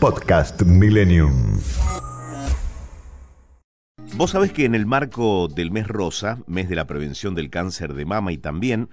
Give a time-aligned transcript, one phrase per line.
[0.00, 1.60] Podcast Millennium.
[4.14, 7.92] Vos sabés que en el marco del mes rosa, mes de la prevención del cáncer
[7.92, 8.88] de mama y también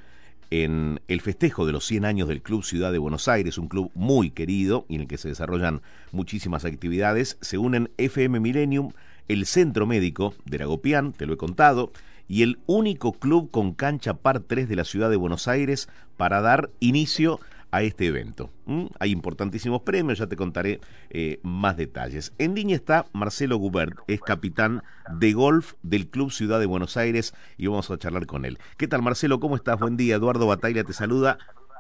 [0.50, 3.90] en el festejo de los 100 años del Club Ciudad de Buenos Aires, un club
[3.96, 5.82] muy querido y en el que se desarrollan
[6.12, 8.92] muchísimas actividades, se unen FM Millennium,
[9.30, 11.94] el Centro Médico de Ragopián, te lo he contado,
[12.28, 16.42] y el único club con cancha par 3 de la Ciudad de Buenos Aires para
[16.42, 18.50] dar inicio a este evento.
[18.66, 18.86] ¿Mm?
[19.00, 22.34] Hay importantísimos premios, ya te contaré eh, más detalles.
[22.38, 24.84] En línea está Marcelo Gubert, es capitán
[25.14, 28.60] de golf del Club Ciudad de Buenos Aires y vamos a charlar con él.
[28.78, 29.40] ¿Qué tal Marcelo?
[29.40, 29.80] ¿Cómo estás?
[29.80, 30.16] Buen día.
[30.16, 31.38] Eduardo Batalla te saluda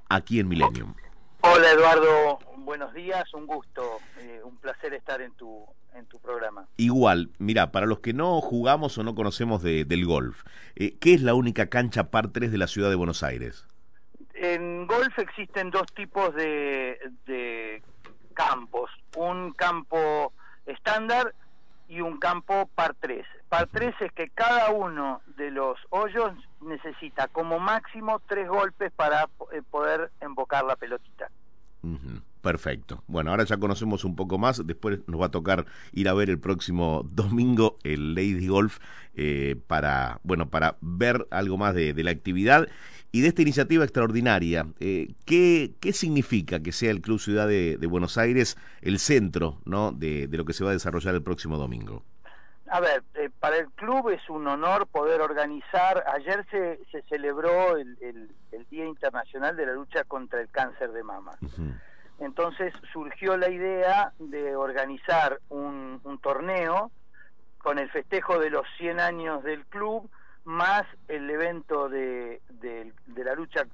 [0.09, 0.93] aquí en Millennium.
[1.41, 6.67] Hola Eduardo, buenos días, un gusto, eh, un placer estar en tu, en tu programa.
[6.77, 10.43] Igual, mira, para los que no jugamos o no conocemos de, del golf,
[10.75, 13.65] eh, ¿qué es la única cancha par 3 de la ciudad de Buenos Aires?
[14.39, 17.81] En golf existen dos tipos de, de
[18.35, 20.31] campos, un campo
[20.67, 21.33] estándar
[21.87, 23.25] y un campo par 3.
[23.49, 29.27] Par 3 es que cada uno de los hoyos necesita como máximo tres golpes para
[29.51, 31.29] eh, poder embocar la pelotita.
[32.47, 33.03] Perfecto.
[33.07, 34.65] Bueno, ahora ya conocemos un poco más.
[34.65, 38.79] Después nos va a tocar ir a ver el próximo domingo el Lady Golf
[39.15, 42.69] eh, para, bueno, para ver algo más de, de, la actividad
[43.11, 44.65] y de esta iniciativa extraordinaria.
[44.79, 49.59] Eh, ¿qué, ¿qué, significa que sea el Club Ciudad de, de Buenos Aires el centro
[49.65, 49.91] ¿no?
[49.91, 52.05] de, de, lo que se va a desarrollar el próximo domingo?
[52.69, 56.05] A ver, eh, para el club es un honor poder organizar.
[56.15, 60.93] Ayer se, se celebró el, el, el, Día Internacional de la Lucha contra el Cáncer
[60.93, 61.33] de Mama.
[61.41, 61.79] Uh -huh.
[62.19, 66.91] Entonces surgió la idea de organizar un, un, torneo
[67.59, 70.09] con el festejo de los 100 años del club,
[70.43, 73.65] más el evento de, de, de la lucha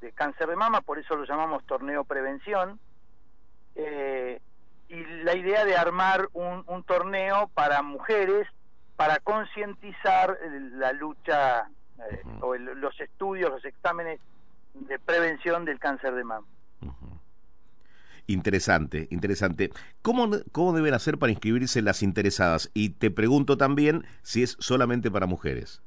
[0.00, 2.78] de cáncer de mama, por eso lo llamamos torneo prevención.
[3.74, 4.40] Eh,
[4.88, 8.46] y la idea de armar un, un torneo para mujeres
[8.96, 10.38] para concientizar
[10.72, 11.68] la lucha
[12.10, 14.20] eh, o el, los estudios, los exámenes
[14.74, 16.46] de prevención del cáncer de mama.
[18.26, 19.70] Interesante, interesante.
[20.00, 22.70] ¿Cómo, ¿Cómo deben hacer para inscribirse las interesadas?
[22.72, 25.82] Y te pregunto también si es solamente para mujeres.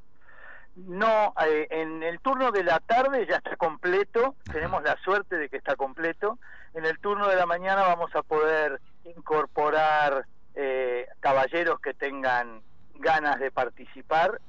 [0.75, 5.49] No, eh, en el turno de la tarde ya está completo, tenemos la suerte de
[5.49, 6.37] que está completo.
[6.75, 12.61] En el turno de la mañana vamos a poder incorporar eh, caballeros que tengan
[12.99, 14.39] ganas de participar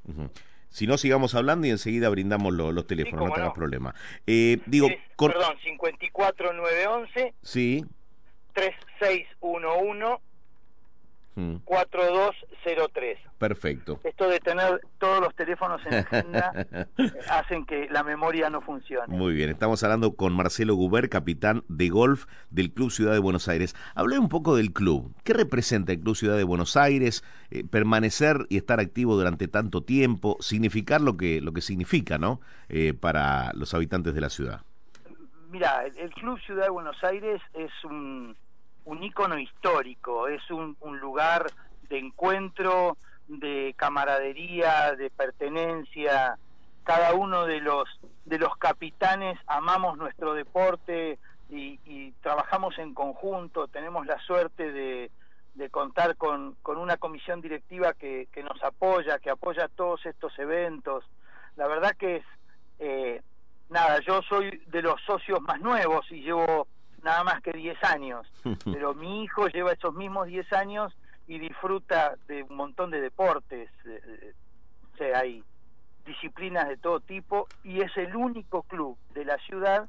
[0.06, 0.29] Uh -huh.
[0.69, 3.53] Si no, sigamos hablando y enseguida brindamos lo, los teléfonos, sí, no tengas no.
[3.53, 3.95] problema.
[4.25, 5.31] Eh, digo, es, con...
[5.31, 7.34] Perdón, 54911.
[7.44, 7.85] Sí.
[8.53, 10.23] 3611.
[11.66, 13.19] 4203.
[13.38, 14.00] Perfecto.
[14.03, 16.67] Esto de tener todos los teléfonos en agenda
[17.31, 19.16] hacen que la memoria no funcione.
[19.16, 23.47] Muy bien, estamos hablando con Marcelo Guber, capitán de golf del Club Ciudad de Buenos
[23.47, 23.75] Aires.
[23.95, 25.16] Hablé un poco del club.
[25.23, 27.23] ¿Qué representa el Club Ciudad de Buenos Aires?
[27.52, 32.41] Eh, permanecer y estar activo durante tanto tiempo, significar lo que, lo que significa, ¿no?
[32.67, 34.61] Eh, para los habitantes de la ciudad.
[35.49, 38.35] Mira, el, el Club Ciudad de Buenos Aires es un
[38.90, 41.46] un ícono histórico, es un, un, lugar
[41.90, 42.97] de encuentro,
[43.28, 46.40] de camaradería, de pertenencia.
[46.84, 47.88] Cada uno de los
[48.26, 51.20] de los capitanes amamos nuestro deporte
[51.50, 53.68] y, trabajamos en conjunto.
[53.68, 55.12] Tenemos la suerte de,
[55.56, 60.38] de contar con, con, una comisión directiva que, que, nos apoya, que apoya todos estos
[60.38, 61.06] eventos.
[61.56, 62.26] La verdad que es
[62.80, 63.22] eh,
[63.70, 64.00] nada.
[64.02, 66.68] Yo soy de los socios más nuevos y llevo
[67.03, 68.28] nada más que 10 años,
[68.66, 70.96] pero mi hijo lleva esos mismos 10 años
[71.28, 73.69] y disfruta de un montón de deportes,
[74.93, 75.43] o sea, hay
[76.05, 79.87] disciplinas de todo tipo y es el único club de la ciudad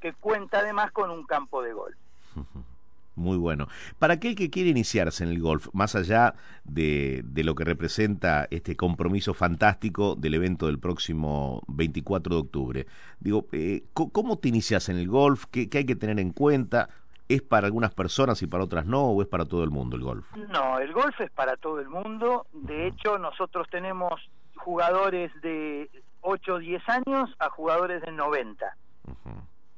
[0.00, 1.96] que cuenta además con un campo de golf.
[3.16, 3.68] Muy bueno.
[3.98, 6.34] Para aquel que quiere iniciarse en el golf, más allá
[6.64, 12.86] de, de, lo que representa este compromiso fantástico del evento del próximo 24 de octubre,
[13.20, 15.44] digo, eh, ¿cómo te inicias en el golf?
[15.50, 16.88] ¿Qué, ¿Qué, hay que tener en cuenta?
[17.28, 19.02] ¿Es para algunas personas y para otras no?
[19.04, 20.26] ¿O es para todo el mundo el golf?
[20.50, 22.46] No, el golf es para todo el mundo.
[22.52, 24.20] De hecho, nosotros tenemos
[24.56, 25.88] jugadores de
[26.20, 28.76] 8 o 10 años a jugadores de 90.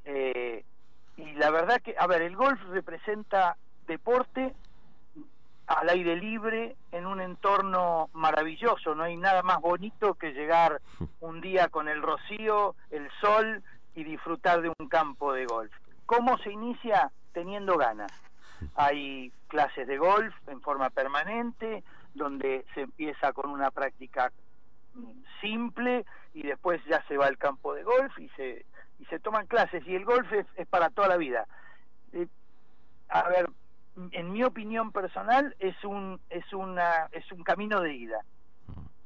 [0.04, 0.64] eh,
[1.16, 4.54] y la verdad que, a ver, el golf representa deporte
[5.66, 8.94] al aire libre en un entorno maravilloso.
[8.94, 10.80] No hay nada más bonito que llegar
[11.20, 13.62] un día con el rocío, el sol
[13.94, 15.72] y disfrutar de un campo de golf.
[16.04, 17.10] ¿Cómo se inicia?
[17.32, 18.12] Teniendo ganas.
[18.76, 21.82] Hay clases de golf en forma permanente,
[22.14, 24.32] donde se empieza con una práctica
[25.40, 28.64] simple y después ya se va al campo de golf y se
[28.98, 31.46] y se toman clases y el golf es, es para toda la vida.
[32.12, 32.26] Eh,
[33.08, 33.48] a ver,
[34.12, 38.20] en mi opinión personal es un es una es un camino de ida.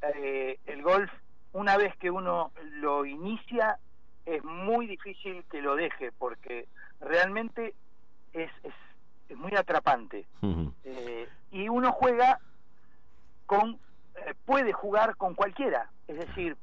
[0.02, 1.10] Eh, el golf
[1.52, 3.78] una vez que uno lo inicia
[4.24, 6.68] es muy difícil que lo deje porque
[7.00, 7.74] realmente
[8.32, 8.74] es, es,
[9.28, 10.72] es muy atrapante uh -huh.
[10.84, 12.38] eh, y uno juega
[13.46, 13.78] con
[14.14, 16.56] eh, puede jugar con cualquiera es decir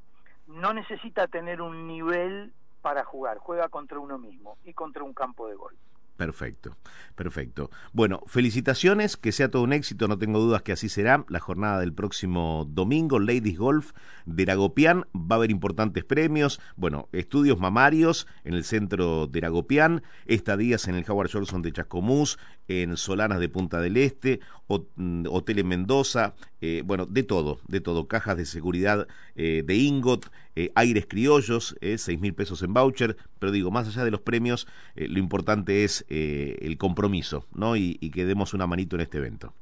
[0.48, 5.48] no necesita tener un nivel para jugar, juega contra uno mismo y contra un campo
[5.48, 5.78] de golf.
[6.18, 6.76] Perfecto,
[7.16, 7.70] perfecto.
[7.94, 11.24] Bueno, felicitaciones, que sea todo un éxito, no tengo dudas que así será.
[11.30, 13.92] La jornada del próximo domingo, Ladies Golf
[14.26, 20.02] de Ragopián, va a haber importantes premios, bueno, estudios mamarios en el centro de Ragopián,
[20.26, 25.68] estadías en el Howard Johnson de Chascomús, en Solanas de Punta del Este, Hotel en
[25.68, 31.06] Mendoza, eh, bueno, de todo, de todo, cajas de seguridad eh, de Ingot, eh, aires
[31.08, 35.20] criollos, eh, seis mil pesos en voucher, pero digo, más allá de los premios, lo
[35.20, 37.76] importante es el compromiso, ¿no?
[37.76, 39.54] Y, y, que demos una manito en este evento.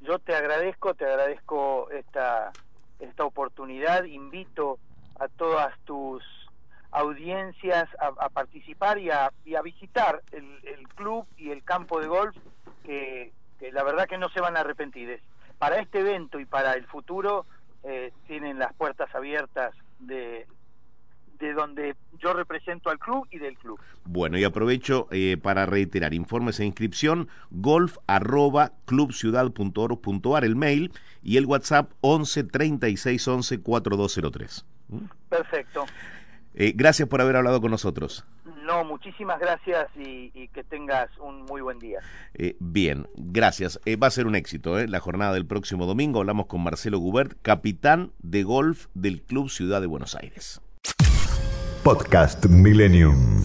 [0.00, 2.52] Yo te agradezco, te agradezco esta,
[3.00, 4.78] esta oportunidad, invito
[5.18, 6.22] a todas tus
[6.94, 12.00] audiencias a, a participar y a, y a visitar el, el, club y el campo
[12.00, 12.36] de golf,
[12.84, 15.20] que, que, la verdad que no se van a arrepentir.
[15.58, 17.46] Para este evento y para el futuro
[17.82, 20.46] eh, tienen las puertas abiertas de,
[21.40, 23.80] de donde yo represento al club y del club.
[24.04, 30.92] Bueno, y aprovecho eh, para reiterar, informes e inscripción, golf arroba clubciudad.org.ar, el mail,
[31.24, 34.64] y el WhatsApp 11 36 11 4203.
[35.28, 35.86] Perfecto.
[36.54, 38.24] Eh, gracias por haber hablado con nosotros.
[38.64, 41.98] No, muchísimas gracias y, y que tengas un muy buen día.
[42.32, 43.78] Eh, bien, gracias.
[43.84, 46.20] Eh, va a ser un éxito la jornada del próximo domingo.
[46.20, 50.60] Hablamos con Marcelo Gubert, capitán de golf del Club Ciudad de Buenos Aires.
[51.82, 53.44] Podcast Millennium.